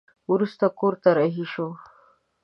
[0.31, 1.75] وروسته کور ته رهي شوه.